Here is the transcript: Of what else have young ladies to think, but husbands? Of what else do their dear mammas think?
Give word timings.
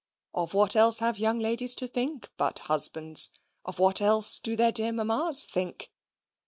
Of 0.33 0.55
what 0.55 0.75
else 0.75 0.97
have 0.97 1.19
young 1.19 1.37
ladies 1.37 1.75
to 1.75 1.85
think, 1.87 2.31
but 2.35 2.57
husbands? 2.57 3.29
Of 3.65 3.77
what 3.77 4.01
else 4.01 4.39
do 4.39 4.55
their 4.55 4.71
dear 4.71 4.91
mammas 4.91 5.45
think? 5.45 5.91